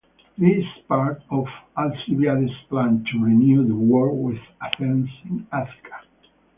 [0.35, 1.45] This was part of
[1.77, 6.01] Alcibiades's plan to renew the war with Athens in Attica.